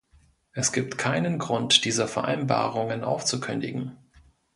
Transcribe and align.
Es 0.51 0.71
gibt 0.71 0.97
keinen 0.97 1.37
Grund, 1.37 1.85
diese 1.85 2.07
Vereinbarungen 2.07 3.03
aufzukündigen. 3.03 3.97